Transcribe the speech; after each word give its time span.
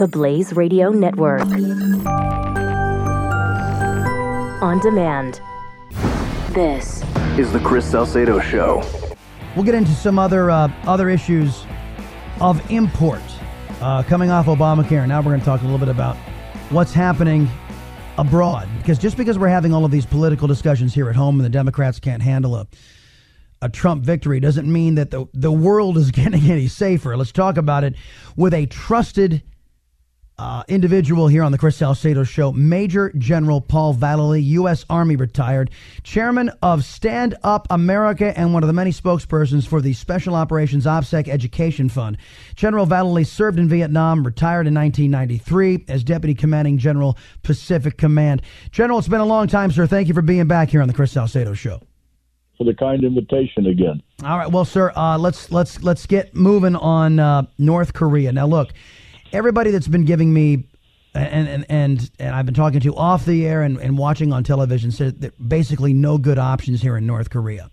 The 0.00 0.08
Blaze 0.08 0.54
Radio 0.54 0.88
Network. 0.88 1.42
On 4.62 4.78
demand. 4.80 5.42
This 6.54 7.04
is 7.38 7.52
the 7.52 7.60
Chris 7.62 7.84
Salcedo 7.90 8.40
Show. 8.40 8.82
We'll 9.54 9.66
get 9.66 9.74
into 9.74 9.90
some 9.90 10.18
other 10.18 10.50
uh, 10.50 10.72
other 10.84 11.10
issues 11.10 11.66
of 12.40 12.70
import 12.70 13.20
uh, 13.82 14.02
coming 14.04 14.30
off 14.30 14.46
Obamacare. 14.46 15.06
Now 15.06 15.18
we're 15.20 15.32
going 15.32 15.40
to 15.40 15.44
talk 15.44 15.60
a 15.60 15.64
little 15.64 15.78
bit 15.78 15.90
about 15.90 16.16
what's 16.70 16.94
happening 16.94 17.46
abroad. 18.16 18.70
Because 18.78 18.96
just 18.98 19.18
because 19.18 19.38
we're 19.38 19.48
having 19.48 19.74
all 19.74 19.84
of 19.84 19.90
these 19.90 20.06
political 20.06 20.48
discussions 20.48 20.94
here 20.94 21.10
at 21.10 21.14
home 21.14 21.34
and 21.34 21.44
the 21.44 21.50
Democrats 21.50 22.00
can't 22.00 22.22
handle 22.22 22.56
a 22.56 22.66
a 23.60 23.68
Trump 23.68 24.02
victory 24.02 24.40
doesn't 24.40 24.72
mean 24.72 24.94
that 24.94 25.10
the, 25.10 25.26
the 25.34 25.52
world 25.52 25.98
is 25.98 26.10
getting 26.10 26.50
any 26.50 26.68
safer. 26.68 27.18
Let's 27.18 27.32
talk 27.32 27.58
about 27.58 27.84
it 27.84 27.96
with 28.34 28.54
a 28.54 28.64
trusted 28.64 29.42
uh, 30.40 30.64
individual 30.68 31.28
here 31.28 31.42
on 31.42 31.52
the 31.52 31.58
Chris 31.58 31.76
Salcedo 31.76 32.24
Show, 32.24 32.50
Major 32.52 33.12
General 33.18 33.60
Paul 33.60 33.94
Vallely, 33.94 34.42
U.S. 34.44 34.86
Army 34.88 35.14
retired, 35.14 35.70
chairman 36.02 36.50
of 36.62 36.82
Stand 36.82 37.34
Up 37.42 37.66
America, 37.68 38.36
and 38.38 38.54
one 38.54 38.62
of 38.62 38.66
the 38.66 38.72
many 38.72 38.90
spokespersons 38.90 39.66
for 39.66 39.82
the 39.82 39.92
Special 39.92 40.34
Operations 40.34 40.86
OPSEC 40.86 41.28
Education 41.28 41.90
Fund. 41.90 42.16
General 42.54 42.86
Vallely 42.86 43.26
served 43.26 43.58
in 43.58 43.68
Vietnam, 43.68 44.24
retired 44.24 44.66
in 44.66 44.72
1993 44.72 45.84
as 45.88 46.02
Deputy 46.02 46.34
Commanding 46.34 46.78
General, 46.78 47.18
Pacific 47.42 47.98
Command. 47.98 48.40
General, 48.70 48.98
it's 48.98 49.08
been 49.08 49.20
a 49.20 49.26
long 49.26 49.46
time, 49.46 49.70
sir. 49.70 49.86
Thank 49.86 50.08
you 50.08 50.14
for 50.14 50.22
being 50.22 50.48
back 50.48 50.70
here 50.70 50.80
on 50.80 50.88
the 50.88 50.94
Chris 50.94 51.12
Salcedo 51.12 51.52
Show 51.52 51.82
for 52.56 52.64
the 52.64 52.74
kind 52.74 53.04
invitation 53.04 53.66
again. 53.66 54.02
All 54.24 54.38
right, 54.38 54.50
well, 54.50 54.64
sir, 54.64 54.90
uh, 54.96 55.18
let's 55.18 55.50
let's 55.52 55.82
let's 55.82 56.06
get 56.06 56.34
moving 56.34 56.76
on 56.76 57.18
uh, 57.18 57.42
North 57.58 57.92
Korea. 57.92 58.32
Now, 58.32 58.46
look, 58.46 58.72
everybody 59.32 59.70
that's 59.70 59.88
been 59.88 60.04
giving 60.04 60.32
me 60.32 60.64
and 61.14 61.48
and 61.48 61.66
and, 61.68 62.10
and 62.18 62.34
I've 62.34 62.46
been 62.46 62.54
talking 62.54 62.80
to 62.80 62.94
off 62.94 63.24
the 63.24 63.46
air 63.46 63.62
and, 63.62 63.78
and 63.78 63.98
watching 63.98 64.32
on 64.32 64.44
television 64.44 64.90
said 64.90 65.20
that 65.22 65.48
basically 65.48 65.92
no 65.92 66.18
good 66.18 66.38
options 66.38 66.80
here 66.80 66.96
in 66.96 67.06
North 67.06 67.30
Korea. 67.30 67.70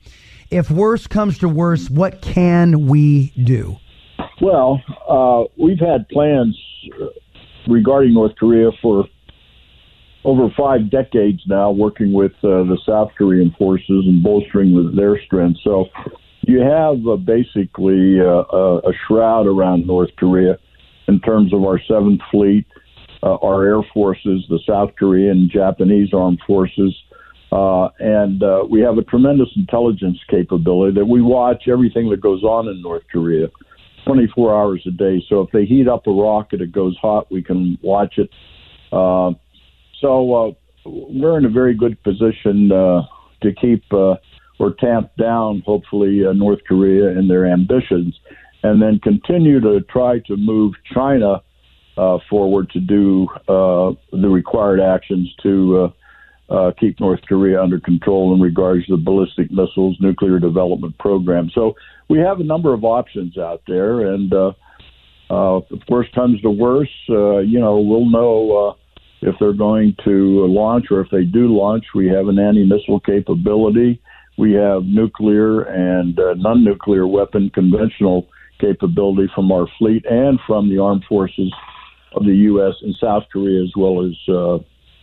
If 0.49 0.71
worse 0.71 1.07
comes 1.07 1.37
to 1.39 1.49
worse, 1.49 1.89
what 1.89 2.21
can 2.21 2.87
we 2.87 3.31
do? 3.43 3.77
Well, 4.41 4.81
uh, 5.07 5.43
we've 5.61 5.79
had 5.79 6.07
plans 6.09 6.57
regarding 7.67 8.13
North 8.13 8.35
Korea 8.37 8.69
for 8.81 9.05
over 10.23 10.49
five 10.57 10.89
decades 10.89 11.41
now 11.47 11.71
working 11.71 12.13
with 12.13 12.31
uh, 12.43 12.63
the 12.63 12.77
South 12.85 13.11
Korean 13.17 13.53
forces 13.57 14.05
and 14.07 14.23
bolstering 14.23 14.95
their 14.95 15.21
strength. 15.25 15.59
So 15.63 15.85
you 16.41 16.59
have 16.61 17.05
uh, 17.07 17.17
basically 17.17 18.19
uh, 18.19 18.87
a 18.87 18.93
shroud 19.07 19.47
around 19.47 19.85
North 19.85 20.09
Korea 20.17 20.57
in 21.07 21.19
terms 21.21 21.53
of 21.53 21.63
our 21.63 21.79
Seventh 21.87 22.21
Fleet, 22.31 22.65
uh, 23.23 23.35
our 23.35 23.65
air 23.65 23.81
forces, 23.93 24.45
the 24.49 24.59
South 24.67 24.91
Korean, 24.97 25.49
Japanese 25.51 26.13
armed 26.13 26.39
forces. 26.45 26.95
Uh, 27.51 27.87
and 27.99 28.43
uh, 28.43 28.63
we 28.69 28.81
have 28.81 28.97
a 28.97 29.03
tremendous 29.03 29.47
intelligence 29.55 30.17
capability 30.29 30.93
that 30.93 31.05
we 31.05 31.21
watch 31.21 31.63
everything 31.71 32.09
that 32.09 32.19
goes 32.19 32.43
on 32.43 32.67
in 32.67 32.81
North 32.81 33.03
Korea 33.11 33.47
24 34.05 34.55
hours 34.55 34.83
a 34.87 34.91
day. 34.91 35.23
So 35.29 35.41
if 35.41 35.51
they 35.51 35.65
heat 35.65 35.87
up 35.87 36.07
a 36.07 36.11
rocket, 36.11 36.61
it 36.61 36.71
goes 36.71 36.97
hot, 37.01 37.31
we 37.31 37.43
can 37.43 37.77
watch 37.81 38.17
it. 38.17 38.29
Uh, 38.91 39.31
so 40.01 40.33
uh, 40.33 40.51
we're 40.85 41.37
in 41.37 41.45
a 41.45 41.49
very 41.49 41.73
good 41.73 42.01
position 42.03 42.71
uh, 42.71 43.01
to 43.41 43.53
keep 43.53 43.83
uh, 43.91 44.15
or 44.59 44.73
tamp 44.79 45.11
down, 45.17 45.61
hopefully, 45.65 46.25
uh, 46.25 46.33
North 46.33 46.59
Korea 46.67 47.09
and 47.09 47.29
their 47.29 47.45
ambitions, 47.45 48.19
and 48.63 48.81
then 48.81 48.99
continue 48.99 49.59
to 49.59 49.81
try 49.89 50.19
to 50.19 50.35
move 50.35 50.73
China 50.93 51.41
uh, 51.97 52.19
forward 52.29 52.69
to 52.71 52.79
do 52.79 53.27
uh, 53.47 53.91
the 54.11 54.29
required 54.29 54.79
actions 54.79 55.33
to 55.41 55.91
uh, 56.49 56.53
uh, 56.53 56.71
keep 56.79 56.99
North 56.99 57.21
Korea 57.27 57.61
under 57.61 57.79
control 57.79 58.33
in 58.33 58.41
regards 58.41 58.85
to 58.85 58.95
the 58.95 59.01
ballistic 59.01 59.51
missiles, 59.51 59.97
nuclear 59.99 60.39
development 60.39 60.97
program. 60.99 61.49
So 61.53 61.75
we 62.07 62.19
have 62.19 62.39
a 62.39 62.43
number 62.43 62.73
of 62.73 62.83
options 62.83 63.37
out 63.37 63.61
there, 63.67 64.13
and 64.13 64.31
uh, 64.33 64.51
uh, 65.29 65.57
if 65.71 65.81
worst 65.89 66.13
comes 66.13 66.39
to 66.41 66.49
worse, 66.49 66.93
you 67.07 67.59
know, 67.59 67.79
we'll 67.79 68.09
know. 68.09 68.75
If 69.19 69.33
they're 69.39 69.51
going 69.51 69.95
to 70.05 70.45
launch 70.45 70.85
or 70.91 71.01
if 71.01 71.09
they 71.09 71.23
do 71.23 71.47
launch, 71.47 71.85
we 71.95 72.07
have 72.07 72.27
an 72.27 72.37
anti 72.37 72.63
missile 72.63 72.99
capability. 72.99 73.99
We 74.37 74.53
have 74.53 74.83
nuclear 74.83 75.61
and 75.63 76.15
non 76.39 76.63
nuclear 76.63 77.07
weapon 77.07 77.49
conventional 77.49 78.27
capability 78.59 79.29
from 79.33 79.51
our 79.51 79.67
fleet 79.77 80.05
and 80.05 80.39
from 80.45 80.69
the 80.69 80.79
armed 80.79 81.05
forces 81.07 81.53
of 82.13 82.25
the 82.25 82.35
U.S. 82.35 82.73
and 82.81 82.95
South 82.99 83.23
Korea, 83.31 83.63
as 83.63 83.71
well 83.75 84.05
as 84.05 84.13
uh, 84.27 84.57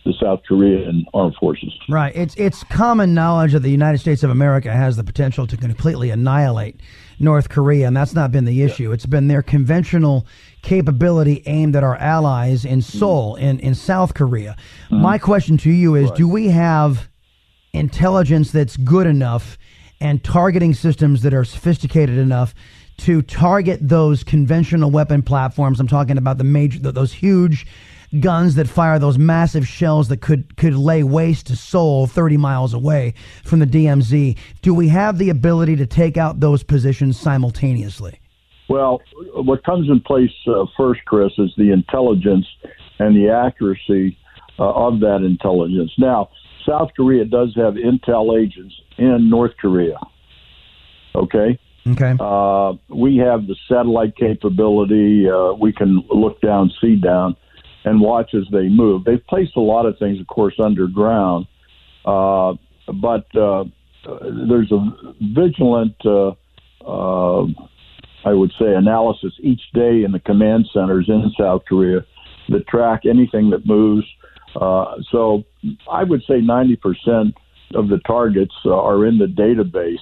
the 0.05 0.13
South 0.21 0.41
Korean 0.47 1.05
armed 1.13 1.35
forces. 1.35 1.73
Right. 1.89 2.15
It's 2.15 2.35
it's 2.35 2.63
common 2.65 3.13
knowledge 3.13 3.53
that 3.53 3.61
the 3.61 3.71
United 3.71 3.97
States 3.97 4.23
of 4.23 4.29
America 4.29 4.71
has 4.71 4.97
the 4.97 5.03
potential 5.03 5.47
to 5.47 5.57
completely 5.57 6.11
annihilate 6.11 6.79
North 7.19 7.49
Korea, 7.49 7.87
and 7.87 7.97
that's 7.97 8.13
not 8.13 8.31
been 8.31 8.45
the 8.45 8.61
issue. 8.61 8.89
Yeah. 8.89 8.93
It's 8.93 9.07
been 9.07 9.27
their 9.27 9.41
conventional 9.41 10.27
capability 10.61 11.41
aimed 11.47 11.75
at 11.75 11.83
our 11.83 11.95
allies 11.95 12.65
in 12.65 12.79
mm-hmm. 12.79 12.97
Seoul, 12.97 13.35
in, 13.35 13.59
in 13.59 13.73
South 13.73 14.13
Korea. 14.13 14.55
Mm-hmm. 14.85 15.01
My 15.01 15.17
question 15.17 15.57
to 15.57 15.71
you 15.71 15.95
is 15.95 16.09
right. 16.09 16.17
do 16.17 16.27
we 16.27 16.49
have 16.49 17.09
intelligence 17.73 18.51
that's 18.51 18.77
good 18.77 19.07
enough 19.07 19.57
and 19.99 20.23
targeting 20.23 20.73
systems 20.73 21.23
that 21.23 21.33
are 21.33 21.43
sophisticated 21.43 22.17
enough 22.17 22.53
to 22.97 23.21
target 23.21 23.79
those 23.81 24.23
conventional 24.23 24.91
weapon 24.91 25.21
platforms? 25.21 25.79
I'm 25.79 25.87
talking 25.87 26.17
about 26.17 26.37
the 26.37 26.43
major, 26.43 26.79
those 26.79 27.13
huge 27.13 27.65
guns 28.19 28.55
that 28.55 28.67
fire 28.67 28.97
those 28.99 29.17
massive 29.17 29.67
shells 29.67 30.07
that 30.09 30.21
could 30.21 30.55
could 30.57 30.75
lay 30.75 31.03
waste 31.03 31.47
to 31.47 31.55
Seoul 31.55 32.07
30 32.07 32.37
miles 32.37 32.73
away 32.73 33.13
from 33.43 33.59
the 33.59 33.67
DMZ. 33.67 34.37
Do 34.61 34.73
we 34.73 34.87
have 34.89 35.17
the 35.17 35.29
ability 35.29 35.75
to 35.77 35.85
take 35.85 36.17
out 36.17 36.39
those 36.39 36.63
positions 36.63 37.19
simultaneously? 37.19 38.19
Well, 38.67 39.01
what 39.33 39.63
comes 39.63 39.89
in 39.89 39.99
place 40.01 40.31
uh, 40.47 40.65
first, 40.75 41.01
Chris, 41.05 41.31
is 41.37 41.53
the 41.57 41.71
intelligence 41.71 42.47
and 42.97 43.15
the 43.15 43.29
accuracy 43.29 44.17
uh, 44.57 44.63
of 44.63 45.01
that 45.01 45.21
intelligence. 45.23 45.91
Now, 45.97 46.29
South 46.67 46.89
Korea 46.95 47.25
does 47.25 47.53
have 47.55 47.75
intel 47.75 48.41
agents 48.41 48.73
in 48.97 49.29
North 49.29 49.51
Korea. 49.61 49.99
Okay. 51.13 51.59
Okay. 51.87 52.15
Uh, 52.19 52.73
we 52.89 53.17
have 53.17 53.47
the 53.47 53.55
satellite 53.67 54.15
capability. 54.17 55.29
Uh, 55.29 55.53
we 55.53 55.71
can 55.71 56.03
look 56.09 56.41
down, 56.41 56.71
see 56.81 56.95
down, 56.95 57.35
and 57.83 58.01
watch 58.01 58.33
as 58.33 58.43
they 58.51 58.67
move. 58.69 59.03
They've 59.03 59.25
placed 59.27 59.55
a 59.55 59.61
lot 59.61 59.85
of 59.85 59.97
things, 59.99 60.19
of 60.19 60.27
course, 60.27 60.55
underground, 60.59 61.45
uh, 62.05 62.53
but 62.87 63.25
uh, 63.35 63.65
there's 64.47 64.71
a 64.71 64.93
vigilant 65.21 65.95
I 68.25 68.33
would 68.33 68.51
say, 68.59 68.73
analysis 68.73 69.33
each 69.39 69.61
day 69.73 70.03
in 70.03 70.11
the 70.11 70.19
command 70.19 70.67
centers 70.73 71.05
in 71.07 71.31
South 71.39 71.63
Korea 71.69 72.03
that 72.49 72.67
track 72.67 73.01
anything 73.05 73.51
that 73.51 73.65
moves. 73.67 74.05
Uh, 74.59 74.95
so 75.11 75.43
I 75.89 76.03
would 76.03 76.23
say 76.27 76.41
90% 76.41 77.33
of 77.75 77.87
the 77.89 77.99
targets 78.07 78.53
uh, 78.65 78.73
are 78.73 79.05
in 79.05 79.19
the 79.19 79.27
database. 79.27 79.97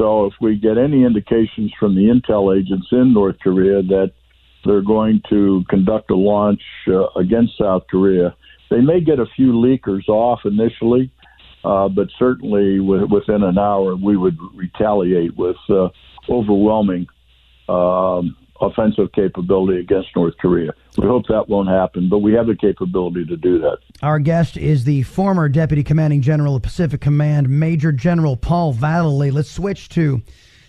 So 0.00 0.24
if 0.24 0.32
we 0.40 0.56
get 0.56 0.78
any 0.78 1.04
indications 1.04 1.74
from 1.78 1.94
the 1.94 2.04
intel 2.04 2.58
agents 2.58 2.86
in 2.90 3.12
North 3.12 3.36
Korea 3.42 3.82
that 3.82 4.12
they're 4.64 4.80
going 4.80 5.20
to 5.28 5.62
conduct 5.68 6.10
a 6.10 6.16
launch 6.16 6.62
uh, 6.88 7.04
against 7.20 7.58
South 7.58 7.82
Korea, 7.90 8.34
they 8.70 8.80
may 8.80 9.02
get 9.02 9.18
a 9.18 9.26
few 9.36 9.52
leakers 9.52 10.08
off 10.08 10.40
initially, 10.46 11.12
uh, 11.64 11.90
but 11.90 12.08
certainly 12.18 12.78
w- 12.78 13.06
within 13.12 13.42
an 13.42 13.58
hour 13.58 13.94
we 13.94 14.16
would 14.16 14.38
retaliate 14.54 15.36
with 15.36 15.56
uh, 15.68 15.88
overwhelming 16.30 17.06
um, 17.68 18.34
offensive 18.60 19.12
capability 19.12 19.80
against 19.80 20.08
North 20.14 20.34
Korea. 20.38 20.72
We 20.96 21.06
hope 21.06 21.26
that 21.28 21.48
won't 21.48 21.68
happen, 21.68 22.08
but 22.08 22.18
we 22.18 22.32
have 22.34 22.46
the 22.46 22.56
capability 22.56 23.24
to 23.26 23.36
do 23.36 23.58
that. 23.60 23.78
Our 24.02 24.18
guest 24.18 24.56
is 24.56 24.84
the 24.84 25.02
former 25.02 25.48
Deputy 25.48 25.82
Commanding 25.82 26.22
General 26.22 26.56
of 26.56 26.62
Pacific 26.62 27.00
Command, 27.00 27.48
Major 27.48 27.92
General 27.92 28.36
Paul 28.36 28.74
Vallely. 28.74 29.32
Let's 29.32 29.50
switch 29.50 29.88
to 29.90 30.22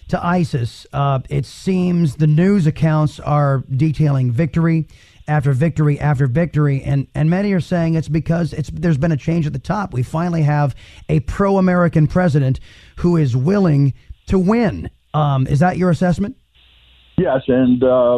to 0.09 0.25
ISIS. 0.25 0.85
Uh, 0.91 1.19
it 1.29 1.45
seems 1.45 2.17
the 2.17 2.27
news 2.27 2.67
accounts 2.67 3.17
are 3.21 3.63
detailing 3.69 4.29
victory 4.29 4.85
after 5.27 5.53
victory 5.53 5.97
after 5.99 6.27
victory, 6.27 6.83
and, 6.83 7.07
and 7.15 7.29
many 7.29 7.53
are 7.53 7.61
saying 7.61 7.95
it's 7.95 8.09
because 8.09 8.51
it's 8.51 8.69
there's 8.73 8.97
been 8.97 9.13
a 9.13 9.17
change 9.17 9.47
at 9.47 9.53
the 9.53 9.59
top. 9.59 9.93
We 9.93 10.03
finally 10.03 10.41
have 10.41 10.75
a 11.07 11.21
pro-American 11.21 12.07
president 12.07 12.59
who 12.97 13.15
is 13.15 13.37
willing 13.37 13.93
to 14.27 14.37
win. 14.37 14.89
Um, 15.13 15.47
is 15.47 15.59
that 15.59 15.77
your 15.77 15.89
assessment? 15.89 16.35
Yes, 17.21 17.41
and 17.47 17.83
uh, 17.83 18.17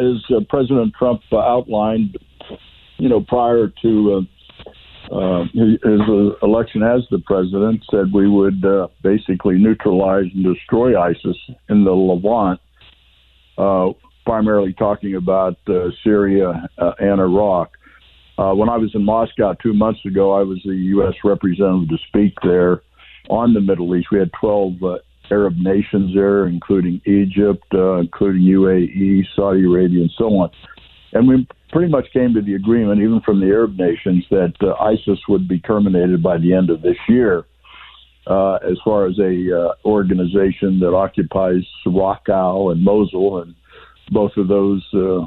as 0.00 0.24
uh, 0.34 0.40
President 0.48 0.94
Trump 0.98 1.20
uh, 1.30 1.36
outlined, 1.36 2.16
you 2.96 3.06
know, 3.06 3.20
prior 3.20 3.70
to 3.82 4.26
uh, 5.10 5.14
uh, 5.14 5.44
his 5.52 6.00
election 6.42 6.82
as 6.82 7.02
the 7.10 7.18
president, 7.26 7.84
said 7.90 8.06
we 8.10 8.26
would 8.26 8.64
uh, 8.64 8.88
basically 9.02 9.58
neutralize 9.58 10.24
and 10.34 10.44
destroy 10.44 10.98
ISIS 10.98 11.36
in 11.68 11.84
the 11.84 11.90
Levant. 11.90 12.58
primarily 14.24 14.72
talking 14.72 15.14
about 15.14 15.58
uh, 15.68 15.90
Syria 16.02 16.70
uh, 16.78 16.92
and 17.00 17.20
Iraq. 17.20 17.72
Uh, 18.38 18.54
when 18.54 18.70
I 18.70 18.78
was 18.78 18.90
in 18.94 19.04
Moscow 19.04 19.54
two 19.62 19.74
months 19.74 20.00
ago, 20.06 20.32
I 20.32 20.42
was 20.42 20.58
the 20.64 20.74
U.S. 20.96 21.14
representative 21.22 21.90
to 21.90 21.98
speak 22.08 22.32
there 22.42 22.80
on 23.28 23.52
the 23.52 23.60
Middle 23.60 23.94
East. 23.94 24.08
We 24.10 24.18
had 24.18 24.30
12 24.40 24.82
uh, 24.82 24.98
Arab 25.30 25.56
nations 25.56 26.14
there, 26.14 26.46
including 26.46 27.00
Egypt, 27.06 27.64
uh, 27.74 27.96
including 27.96 28.42
UAE, 28.42 29.26
Saudi 29.34 29.64
Arabia, 29.64 30.02
and 30.02 30.12
so 30.16 30.26
on. 30.26 30.50
And 31.12 31.28
we 31.28 31.46
pretty 31.70 31.90
much 31.90 32.06
came 32.12 32.34
to 32.34 32.42
the 32.42 32.54
agreement, 32.54 33.00
even 33.00 33.20
from 33.20 33.40
the 33.40 33.46
Arab 33.46 33.78
nations, 33.78 34.24
that 34.30 34.54
uh, 34.60 34.74
ISIS 34.82 35.18
would 35.28 35.48
be 35.48 35.60
terminated 35.60 36.22
by 36.22 36.38
the 36.38 36.54
end 36.54 36.70
of 36.70 36.82
this 36.82 36.96
year. 37.08 37.44
Uh, 38.26 38.56
as 38.56 38.76
far 38.84 39.06
as 39.06 39.18
a 39.18 39.58
uh, 39.58 39.88
organization 39.88 40.78
that 40.80 40.94
occupies 40.94 41.66
Raqqa 41.86 42.72
and 42.72 42.84
Mosul, 42.84 43.40
and 43.40 43.54
both 44.10 44.32
of 44.36 44.48
those 44.48 44.86
uh, 44.92 45.26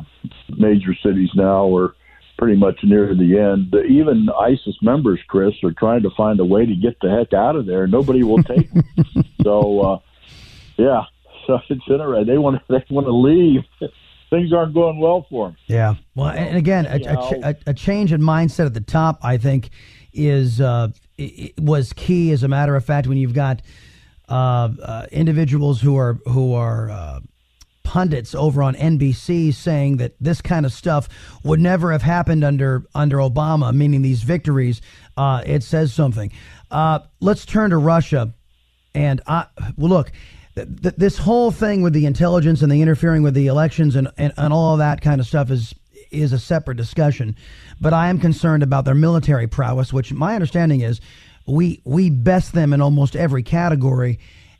major 0.55 0.93
cities 1.03 1.29
now 1.33 1.75
are 1.75 1.95
pretty 2.37 2.57
much 2.57 2.79
near 2.83 3.13
the 3.13 3.37
end. 3.37 3.73
Even 3.87 4.27
ISIS 4.29 4.75
members, 4.81 5.19
Chris, 5.27 5.53
are 5.63 5.73
trying 5.77 6.01
to 6.03 6.09
find 6.17 6.39
a 6.39 6.45
way 6.45 6.65
to 6.65 6.75
get 6.75 6.99
the 6.99 7.09
heck 7.09 7.33
out 7.33 7.55
of 7.55 7.65
there. 7.65 7.85
Nobody 7.87 8.23
will 8.23 8.41
take 8.43 8.71
them. 8.73 8.83
So, 9.43 9.79
uh, 9.81 9.99
yeah, 10.77 11.01
so 11.47 11.55
it's 11.69 11.69
interesting. 11.69 12.25
They 12.25 12.37
want 12.37 12.61
they 12.67 12.83
want 12.89 13.07
to 13.07 13.13
leave. 13.13 13.61
Things 14.29 14.53
aren't 14.53 14.73
going 14.73 14.97
well 14.97 15.25
for 15.29 15.47
them. 15.47 15.57
Yeah. 15.67 15.95
Well, 16.15 16.29
and 16.29 16.55
again, 16.55 16.85
a, 16.85 17.49
a, 17.49 17.55
a, 17.67 17.73
change 17.73 18.13
in 18.13 18.21
mindset 18.21 18.65
at 18.65 18.73
the 18.73 18.79
top, 18.79 19.19
I 19.21 19.35
think, 19.35 19.71
is 20.13 20.61
uh, 20.61 20.87
was 21.57 21.91
key. 21.91 22.31
As 22.31 22.43
a 22.43 22.47
matter 22.47 22.77
of 22.77 22.85
fact, 22.85 23.07
when 23.07 23.17
you've 23.17 23.33
got 23.33 23.61
uh, 24.29 24.69
uh, 24.81 25.05
individuals 25.11 25.81
who 25.81 25.97
are 25.97 26.13
who 26.25 26.53
are 26.53 26.89
uh, 26.89 27.19
pundits 27.83 28.33
over 28.33 28.63
on 28.63 28.73
NBC 28.75 29.53
saying 29.53 29.97
that 29.97 30.13
this 30.21 30.41
kind 30.41 30.65
of 30.65 30.71
stuff 30.71 31.09
would 31.43 31.59
never 31.59 31.91
have 31.91 32.01
happened 32.01 32.41
under 32.41 32.85
under 32.95 33.17
Obama, 33.17 33.73
meaning 33.73 34.01
these 34.01 34.23
victories, 34.23 34.81
uh, 35.17 35.43
it 35.45 35.63
says 35.63 35.91
something. 35.91 36.31
Uh, 36.71 36.99
let's 37.19 37.45
turn 37.45 37.71
to 37.71 37.77
Russia, 37.77 38.33
and 38.93 39.21
I, 39.27 39.45
well, 39.77 39.89
look. 39.89 40.11
Th- 40.53 40.67
th- 40.81 40.95
this 40.97 41.17
whole 41.17 41.49
thing 41.49 41.81
with 41.81 41.93
the 41.93 42.05
intelligence 42.05 42.61
and 42.61 42.69
the 42.69 42.81
interfering 42.81 43.23
with 43.23 43.33
the 43.33 43.47
elections 43.47 43.95
and, 43.95 44.09
and, 44.17 44.33
and 44.35 44.51
all 44.51 44.75
that 44.77 44.99
kind 44.99 45.21
of 45.21 45.27
stuff 45.27 45.49
is 45.49 45.73
is 46.11 46.33
a 46.33 46.39
separate 46.39 46.75
discussion. 46.75 47.37
But 47.79 47.93
I 47.93 48.09
am 48.09 48.19
concerned 48.19 48.61
about 48.61 48.83
their 48.83 48.93
military 48.93 49.47
prowess, 49.47 49.93
which 49.93 50.11
my 50.11 50.35
understanding 50.35 50.81
is 50.81 50.99
we 51.47 51.81
we 51.85 52.09
best 52.09 52.51
them 52.53 52.73
in 52.73 52.81
almost 52.81 53.15
every 53.15 53.43
category. 53.43 54.19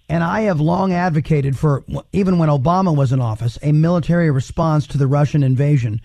And 0.10 0.24
I 0.24 0.42
have 0.42 0.60
long 0.60 0.92
advocated 0.92 1.58
for, 1.58 1.86
even 2.12 2.38
when 2.38 2.50
Obama 2.50 2.94
was 2.94 3.14
in 3.14 3.22
office, 3.22 3.58
a 3.62 3.72
military 3.72 4.30
response 4.30 4.86
to 4.88 4.98
the 4.98 5.08
Russian 5.08 5.42
invasion 5.42 6.02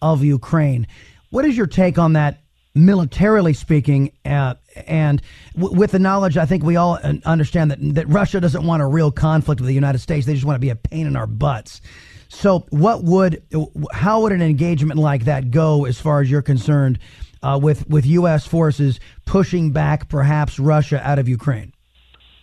of 0.00 0.24
Ukraine. 0.24 0.86
What 1.28 1.44
is 1.44 1.58
your 1.58 1.66
take 1.66 1.98
on 1.98 2.14
that, 2.14 2.40
militarily 2.74 3.52
speaking? 3.52 4.12
Uh, 4.24 4.54
and 4.86 5.22
w- 5.54 5.76
with 5.76 5.92
the 5.92 5.98
knowledge, 5.98 6.36
I 6.36 6.46
think 6.46 6.62
we 6.62 6.76
all 6.76 6.98
understand 7.24 7.70
that, 7.70 7.78
that 7.94 8.08
Russia 8.08 8.40
doesn't 8.40 8.64
want 8.64 8.82
a 8.82 8.86
real 8.86 9.10
conflict 9.10 9.60
with 9.60 9.68
the 9.68 9.74
United 9.74 9.98
States. 9.98 10.26
They 10.26 10.34
just 10.34 10.44
want 10.44 10.56
to 10.56 10.60
be 10.60 10.70
a 10.70 10.76
pain 10.76 11.06
in 11.06 11.16
our 11.16 11.26
butts. 11.26 11.80
So, 12.28 12.66
what 12.70 13.02
would, 13.02 13.42
how 13.92 14.22
would 14.22 14.32
an 14.32 14.42
engagement 14.42 15.00
like 15.00 15.24
that 15.24 15.50
go, 15.50 15.84
as 15.84 16.00
far 16.00 16.20
as 16.20 16.30
you're 16.30 16.42
concerned, 16.42 17.00
uh, 17.42 17.58
with 17.60 17.88
with 17.88 18.06
U.S. 18.06 18.46
forces 18.46 19.00
pushing 19.24 19.72
back 19.72 20.08
perhaps 20.08 20.58
Russia 20.58 21.00
out 21.02 21.18
of 21.18 21.28
Ukraine? 21.28 21.72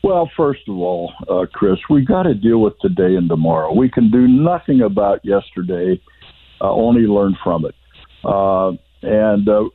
Well, 0.04 0.30
first 0.38 0.62
of 0.68 0.76
all, 0.78 1.12
uh, 1.30 1.46
Chris, 1.54 1.78
we 1.90 2.06
got 2.06 2.24
to 2.24 2.34
deal 2.34 2.62
with 2.62 2.80
today 2.80 3.16
and 3.16 3.28
tomorrow. 3.28 3.74
We 3.74 3.90
can 3.90 4.10
do 4.10 4.28
nothing 4.28 4.82
about 4.82 5.20
yesterday, 5.24 6.02
uh, 6.62 6.72
only 6.72 7.02
learn 7.02 7.36
from 7.44 7.66
it. 7.66 7.76
Uh, 8.24 8.72
and 9.02 9.48
uh, 9.50 9.66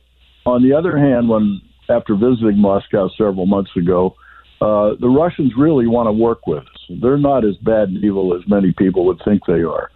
on 0.45 0.63
the 0.63 0.73
other 0.73 0.97
hand, 0.97 1.29
when 1.29 1.61
after 1.89 2.15
visiting 2.15 2.57
Moscow 2.59 3.09
several 3.17 3.45
months 3.45 3.71
ago, 3.75 4.15
uh, 4.61 4.95
the 4.99 5.09
Russians 5.09 5.53
really 5.57 5.87
want 5.87 6.07
to 6.07 6.13
work 6.13 6.47
with 6.47 6.63
us. 6.63 6.99
They're 7.01 7.17
not 7.17 7.43
as 7.45 7.55
bad 7.57 7.89
and 7.89 8.03
evil 8.03 8.35
as 8.35 8.47
many 8.47 8.73
people 8.77 9.05
would 9.05 9.21
think 9.25 9.41
they 9.45 9.63
are. 9.63 9.89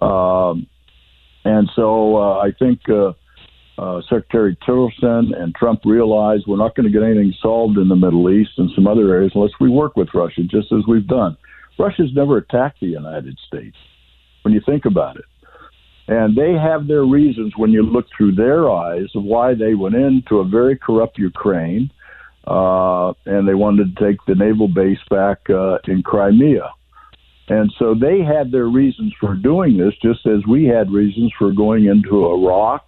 Um, 0.00 0.66
and 1.44 1.70
so 1.76 2.16
uh, 2.16 2.38
I 2.38 2.50
think 2.58 2.80
uh, 2.88 3.12
uh, 3.78 4.00
Secretary 4.08 4.56
Tillerson 4.66 5.38
and 5.38 5.54
Trump 5.54 5.80
realize 5.84 6.40
we're 6.46 6.56
not 6.56 6.74
going 6.74 6.90
to 6.90 6.92
get 6.92 7.04
anything 7.04 7.34
solved 7.42 7.78
in 7.78 7.88
the 7.88 7.96
Middle 7.96 8.30
East 8.30 8.52
and 8.56 8.70
some 8.74 8.86
other 8.86 9.12
areas 9.12 9.32
unless 9.34 9.52
we 9.60 9.68
work 9.68 9.96
with 9.96 10.08
Russia, 10.14 10.42
just 10.42 10.72
as 10.72 10.80
we've 10.88 11.06
done. 11.06 11.36
Russia's 11.78 12.10
never 12.14 12.38
attacked 12.38 12.80
the 12.80 12.86
United 12.86 13.38
States 13.46 13.76
when 14.42 14.54
you 14.54 14.62
think 14.64 14.86
about 14.86 15.16
it. 15.16 15.24
And 16.08 16.36
they 16.36 16.52
have 16.52 16.86
their 16.86 17.04
reasons 17.04 17.54
when 17.56 17.72
you 17.72 17.82
look 17.82 18.06
through 18.16 18.36
their 18.36 18.70
eyes 18.70 19.08
of 19.14 19.24
why 19.24 19.54
they 19.54 19.74
went 19.74 19.96
into 19.96 20.38
a 20.38 20.44
very 20.44 20.76
corrupt 20.76 21.18
Ukraine 21.18 21.90
uh, 22.46 23.12
and 23.26 23.48
they 23.48 23.54
wanted 23.54 23.96
to 23.96 24.04
take 24.04 24.18
the 24.26 24.36
naval 24.36 24.68
base 24.68 25.00
back 25.10 25.38
uh, 25.50 25.78
in 25.88 26.02
Crimea. 26.02 26.70
And 27.48 27.72
so 27.78 27.94
they 27.94 28.22
had 28.22 28.50
their 28.50 28.66
reasons 28.66 29.14
for 29.20 29.34
doing 29.34 29.76
this, 29.76 29.94
just 30.02 30.26
as 30.26 30.46
we 30.48 30.64
had 30.64 30.90
reasons 30.90 31.32
for 31.38 31.52
going 31.52 31.86
into 31.86 32.26
Iraq, 32.26 32.86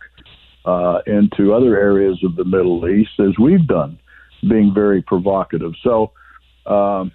uh, 0.65 0.99
into 1.06 1.55
other 1.55 1.79
areas 1.79 2.20
of 2.25 2.37
the 2.37 2.44
Middle 2.44 2.88
East, 2.88 3.12
as 3.20 3.38
we've 3.41 3.67
done, 3.67 3.99
being 4.49 4.73
very 4.75 5.03
provocative. 5.03 5.73
So 5.82 6.12
um, 6.67 7.12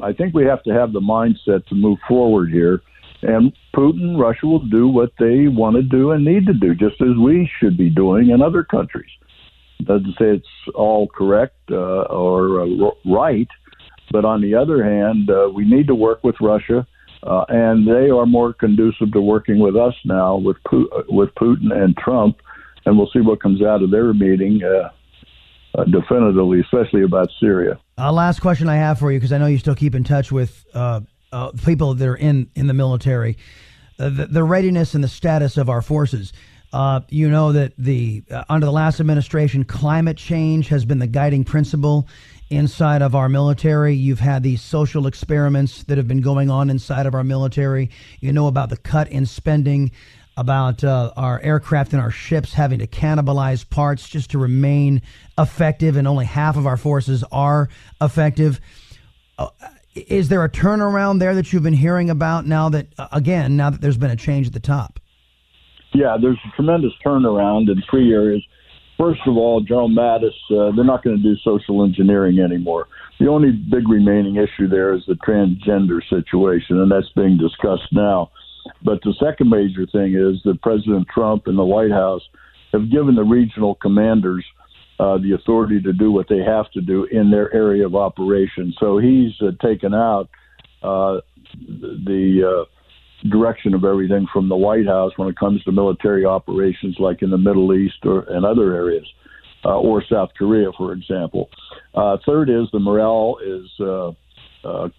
I 0.00 0.12
think 0.12 0.34
we 0.34 0.44
have 0.44 0.62
to 0.64 0.70
have 0.70 0.92
the 0.92 1.00
mindset 1.00 1.66
to 1.66 1.74
move 1.74 1.98
forward 2.06 2.50
here. 2.50 2.80
And 3.22 3.52
Putin, 3.74 4.18
Russia 4.18 4.46
will 4.46 4.66
do 4.66 4.88
what 4.88 5.12
they 5.18 5.48
want 5.48 5.76
to 5.76 5.82
do 5.82 6.12
and 6.12 6.24
need 6.24 6.46
to 6.46 6.52
do, 6.52 6.74
just 6.74 7.00
as 7.00 7.16
we 7.16 7.50
should 7.58 7.76
be 7.76 7.90
doing 7.90 8.30
in 8.30 8.42
other 8.42 8.62
countries. 8.62 9.10
Doesn't 9.82 10.14
say 10.18 10.36
it's 10.36 10.74
all 10.74 11.08
correct 11.08 11.56
uh, 11.70 12.02
or 12.02 12.62
uh, 12.62 12.90
right, 13.04 13.48
but 14.10 14.24
on 14.24 14.40
the 14.40 14.54
other 14.54 14.82
hand, 14.82 15.30
uh, 15.30 15.50
we 15.54 15.64
need 15.64 15.86
to 15.88 15.94
work 15.94 16.24
with 16.24 16.36
Russia, 16.40 16.86
uh, 17.22 17.44
and 17.48 17.86
they 17.86 18.10
are 18.10 18.26
more 18.26 18.52
conducive 18.52 19.12
to 19.12 19.20
working 19.20 19.58
with 19.58 19.76
us 19.76 19.94
now 20.04 20.36
with 20.36 20.56
with 21.08 21.34
Putin 21.34 21.72
and 21.72 21.96
Trump, 21.96 22.38
and 22.86 22.96
we'll 22.96 23.10
see 23.12 23.20
what 23.20 23.42
comes 23.42 23.62
out 23.62 23.82
of 23.82 23.90
their 23.90 24.12
meeting. 24.14 24.62
Uh, 24.62 24.90
uh 25.78 25.84
definitively, 25.84 26.60
especially 26.60 27.02
about 27.02 27.28
Syria. 27.38 27.78
Uh, 27.98 28.10
last 28.10 28.40
question 28.40 28.68
I 28.68 28.76
have 28.76 28.98
for 28.98 29.12
you, 29.12 29.18
because 29.18 29.32
I 29.32 29.38
know 29.38 29.46
you 29.46 29.58
still 29.58 29.74
keep 29.74 29.94
in 29.94 30.04
touch 30.04 30.32
with 30.32 30.64
uh, 30.72 31.00
people 31.64 31.94
that 31.94 32.08
are 32.08 32.16
in 32.16 32.50
in 32.54 32.66
the 32.66 32.74
military, 32.74 33.36
the, 33.96 34.10
the, 34.10 34.44
readiness 34.44 34.94
and 34.94 35.02
the 35.02 35.08
status 35.08 35.56
of 35.56 35.68
our 35.68 35.82
forces. 35.82 36.32
you 37.08 37.28
know 37.28 37.52
that 37.52 37.72
the 37.78 38.22
under 38.48 38.66
the 38.66 38.72
last 38.72 39.00
administration, 39.00 39.64
climate 39.64 40.16
change 40.16 40.68
has 40.68 40.84
been 40.84 40.98
the 40.98 41.06
guiding 41.06 41.44
principle 41.44 42.06
inside 42.50 43.02
of 43.02 43.14
our 43.14 43.28
military. 43.28 43.94
You've 43.94 44.20
had 44.20 44.42
these 44.42 44.62
social 44.62 45.06
experiments 45.06 45.82
that 45.84 45.98
have 45.98 46.08
been 46.08 46.20
going 46.20 46.50
on 46.50 46.70
inside 46.70 47.06
of 47.06 47.14
our 47.14 47.24
military. 47.24 47.90
You 48.20 48.32
know 48.32 48.46
about 48.46 48.70
the 48.70 48.76
cut 48.76 49.10
in 49.10 49.26
spending, 49.26 49.90
about 50.36 50.84
uh, 50.84 51.12
our 51.16 51.40
aircraft 51.40 51.92
and 51.92 52.00
our 52.00 52.10
ships 52.10 52.52
having 52.52 52.78
to 52.78 52.86
cannibalize 52.86 53.68
parts 53.68 54.08
just 54.08 54.30
to 54.30 54.38
remain 54.38 55.02
effective, 55.38 55.96
and 55.96 56.06
only 56.06 56.26
half 56.26 56.56
of 56.56 56.66
our 56.66 56.76
forces 56.76 57.24
are 57.32 57.68
effective. 58.00 58.60
Uh, 59.38 59.48
is 59.96 60.28
there 60.28 60.44
a 60.44 60.48
turnaround 60.48 61.18
there 61.18 61.34
that 61.34 61.52
you've 61.52 61.62
been 61.62 61.72
hearing 61.72 62.10
about 62.10 62.46
now 62.46 62.68
that, 62.68 62.86
uh, 62.98 63.08
again, 63.12 63.56
now 63.56 63.70
that 63.70 63.80
there's 63.80 63.96
been 63.96 64.10
a 64.10 64.16
change 64.16 64.46
at 64.46 64.52
the 64.52 64.60
top? 64.60 65.00
Yeah, 65.94 66.16
there's 66.20 66.38
a 66.46 66.56
tremendous 66.56 66.92
turnaround 67.04 67.70
in 67.70 67.82
three 67.88 68.12
areas. 68.12 68.44
First 68.98 69.20
of 69.26 69.36
all, 69.36 69.60
General 69.60 69.88
Mattis, 69.88 70.30
uh, 70.50 70.74
they're 70.74 70.84
not 70.84 71.02
going 71.02 71.16
to 71.16 71.22
do 71.22 71.36
social 71.44 71.84
engineering 71.84 72.38
anymore. 72.38 72.88
The 73.18 73.28
only 73.28 73.52
big 73.52 73.88
remaining 73.88 74.36
issue 74.36 74.68
there 74.68 74.94
is 74.94 75.02
the 75.06 75.14
transgender 75.14 76.00
situation, 76.08 76.80
and 76.80 76.90
that's 76.90 77.10
being 77.14 77.38
discussed 77.38 77.88
now. 77.92 78.30
But 78.82 79.00
the 79.02 79.14
second 79.20 79.48
major 79.48 79.86
thing 79.86 80.14
is 80.14 80.42
that 80.44 80.60
President 80.62 81.06
Trump 81.12 81.46
and 81.46 81.58
the 81.58 81.64
White 81.64 81.90
House 81.90 82.22
have 82.72 82.90
given 82.90 83.14
the 83.14 83.24
regional 83.24 83.74
commanders 83.76 84.44
uh, 84.98 85.18
the 85.18 85.32
authority 85.32 85.80
to 85.82 85.92
do 85.92 86.10
what 86.10 86.26
they 86.28 86.38
have 86.38 86.70
to 86.72 86.80
do 86.80 87.04
in 87.10 87.30
their 87.30 87.52
area 87.54 87.84
of 87.84 87.94
operation. 87.94 88.72
So 88.80 88.98
he's 88.98 89.32
uh, 89.42 89.50
taken 89.64 89.92
out 89.92 90.30
uh, 90.82 91.20
the 91.58 92.64
uh, 92.64 93.28
direction 93.28 93.74
of 93.74 93.84
everything 93.84 94.26
from 94.32 94.48
the 94.48 94.56
White 94.56 94.86
House 94.86 95.12
when 95.16 95.28
it 95.28 95.36
comes 95.38 95.62
to 95.64 95.72
military 95.72 96.24
operations, 96.24 96.96
like 96.98 97.20
in 97.20 97.30
the 97.30 97.38
Middle 97.38 97.74
East 97.74 97.98
or 98.04 98.20
and 98.20 98.46
other 98.46 98.74
areas, 98.74 99.06
uh, 99.64 99.78
or 99.78 100.02
South 100.10 100.30
Korea, 100.36 100.70
for 100.76 100.92
example. 100.92 101.50
Third 102.24 102.48
is 102.48 102.68
the 102.72 102.78
morale 102.78 103.36
is 103.44 103.68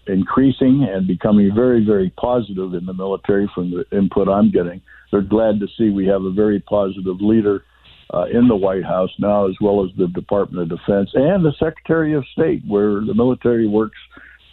increasing 0.06 0.86
and 0.88 1.06
becoming 1.06 1.52
very, 1.54 1.84
very 1.84 2.10
positive 2.10 2.74
in 2.74 2.86
the 2.86 2.94
military 2.94 3.50
from 3.54 3.70
the 3.70 3.84
input 3.96 4.28
I'm 4.28 4.50
getting. 4.50 4.80
They're 5.10 5.22
glad 5.22 5.58
to 5.60 5.66
see 5.76 5.90
we 5.90 6.06
have 6.06 6.22
a 6.22 6.32
very 6.32 6.60
positive 6.60 7.20
leader 7.20 7.64
uh, 8.12 8.24
in 8.32 8.48
the 8.48 8.56
White 8.56 8.84
House 8.84 9.10
now, 9.18 9.48
as 9.48 9.54
well 9.60 9.84
as 9.84 9.90
the 9.96 10.08
Department 10.08 10.70
of 10.70 10.78
Defense 10.78 11.10
and 11.14 11.44
the 11.44 11.52
Secretary 11.58 12.14
of 12.14 12.24
State, 12.32 12.62
where 12.66 13.00
the 13.00 13.14
military 13.14 13.66
works 13.66 13.98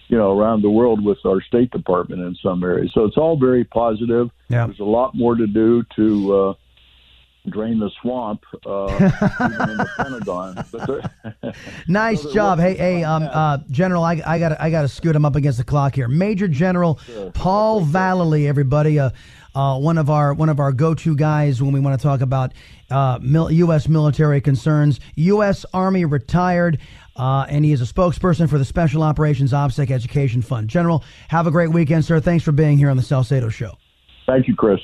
you 0.08 0.18
know, 0.18 0.38
around 0.38 0.62
the 0.62 0.70
world 0.70 1.04
with 1.04 1.18
our 1.26 1.42
State 1.42 1.72
Department 1.72 2.22
in 2.22 2.36
some 2.44 2.64
areas. 2.64 2.92
So 2.94 3.06
it's 3.06 3.18
all 3.18 3.38
very 3.38 3.64
positive. 3.64 4.30
Yeah. 4.50 4.68
There's 4.68 4.80
a 4.80 4.84
lot 4.84 5.16
more 5.16 5.36
to 5.36 5.48
do 5.48 5.84
to 5.96 6.34
uh, 6.36 6.54
drain 7.50 7.80
the 7.80 7.90
swamp, 8.02 8.44
uh, 8.66 8.86
even 8.96 9.70
in 9.70 9.78
the 9.78 9.90
Pentagon. 9.98 11.54
Nice 11.88 12.22
So 12.24 12.34
job. 12.34 12.60
Hey, 12.60 12.76
hey, 12.76 13.04
um, 13.04 13.24
uh, 13.24 13.60
General, 13.70 14.04
I, 14.04 14.22
I 14.26 14.40
got, 14.40 14.60
I 14.60 14.70
got 14.70 14.82
to 14.84 14.88
scoot 14.88 15.16
him 15.16 15.26
up 15.26 15.36
against 15.36 15.58
the 15.58 15.64
clock 15.64 15.96
here. 15.96 16.08
Major 16.08 16.48
General 16.48 17.00
Paul 17.34 17.82
Vallely, 17.86 18.48
everybody, 18.48 19.00
uh, 19.00 19.12
uh, 19.54 19.80
one 19.80 19.98
of 19.98 20.10
our, 20.10 20.34
one 20.34 20.50
of 20.50 20.60
our 20.60 20.72
go-to 20.74 21.16
guys 21.16 21.62
when 21.62 21.72
we 21.72 21.80
want 21.80 22.00
to 22.00 22.04
talk 22.04 22.22
about 22.22 22.54
uh, 22.90 23.20
mil- 23.22 23.52
U.S. 23.52 23.88
military 23.88 24.42
concerns. 24.42 25.00
U.S. 25.16 25.66
Army 25.74 26.04
retired, 26.06 26.80
uh, 27.16 27.46
and 27.50 27.64
he 27.64 27.72
is 27.72 27.82
a 27.82 27.86
spokesperson 27.86 28.50
for 28.50 28.58
the 28.58 28.66
Special 28.66 29.02
Operations 29.02 29.54
OPSEC 29.54 29.92
Education 29.92 30.42
Fund. 30.42 30.68
General, 30.68 31.04
have 31.30 31.48
a 31.48 31.52
great 31.52 31.70
weekend, 31.72 32.04
sir. 32.04 32.20
Thanks 32.20 32.44
for 32.44 32.52
being 32.52 32.78
here 32.78 32.90
on 32.90 32.98
the 32.98 33.04
Salcedo 33.04 33.50
Show. 33.50 33.78
Thank 34.26 34.48
you, 34.48 34.56
Chris. 34.56 34.80